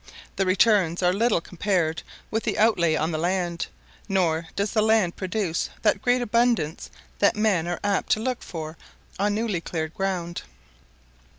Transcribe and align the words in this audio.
The 0.35 0.47
returns 0.47 1.03
are 1.03 1.13
little 1.13 1.41
compared 1.41 2.01
with 2.31 2.41
the 2.41 2.57
outlay 2.57 2.95
on 2.95 3.11
the 3.11 3.19
land; 3.19 3.67
nor 4.09 4.47
does 4.55 4.71
the 4.71 4.81
land 4.81 5.15
produce 5.15 5.69
that 5.83 6.01
great 6.01 6.23
abundance 6.23 6.89
that 7.19 7.35
men 7.35 7.67
are 7.67 7.79
apt 7.83 8.09
to 8.13 8.19
look 8.19 8.41
for 8.41 8.77
on 9.19 9.35
newly 9.35 9.61
cleared 9.61 9.93
ground. 9.93 10.41